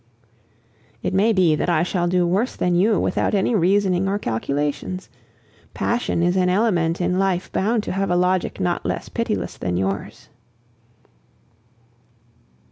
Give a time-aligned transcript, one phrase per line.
[1.03, 5.11] It may be that I shall do worse than you without any reasoning or calculations.
[5.75, 9.77] Passion is an element in life bound to have a logic not less pitiless than
[9.77, 10.29] yours.